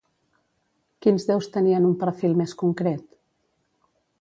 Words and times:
Quins 1.05 1.27
déus 1.27 1.49
tenien 1.57 1.85
un 1.91 1.93
perfil 2.05 2.35
més 2.43 2.57
concret? 2.63 3.07